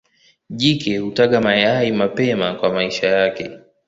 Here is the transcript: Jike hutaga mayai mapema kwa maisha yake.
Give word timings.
Jike 0.49 0.97
hutaga 0.97 1.41
mayai 1.41 1.91
mapema 1.91 2.53
kwa 2.55 2.73
maisha 2.73 3.07
yake. 3.09 3.49